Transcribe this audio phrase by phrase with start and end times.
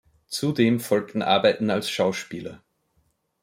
[0.25, 2.63] Zudem folgten Arbeiten als Schauspieler.